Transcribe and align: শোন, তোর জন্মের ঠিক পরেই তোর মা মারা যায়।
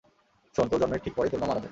শোন, 0.55 0.67
তোর 0.69 0.79
জন্মের 0.79 0.99
ঠিক 0.99 1.13
পরেই 1.15 1.29
তোর 1.29 1.39
মা 1.39 1.47
মারা 1.47 1.59
যায়। 1.59 1.69